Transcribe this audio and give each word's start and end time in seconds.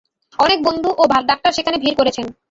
অনেক 0.39 0.59
বন্ধু 0.63 0.89
ও 0.97 1.03
ডাক্তার 1.29 1.51
সেখানে 1.53 1.77
ভিড় 1.77 1.95
করেছেন। 1.97 2.25